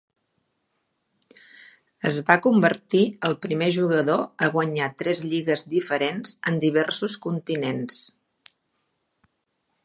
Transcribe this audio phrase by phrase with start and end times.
[2.09, 8.01] Es va convertir el primer jugador a guanyar tres lligues diferents en diversos continents.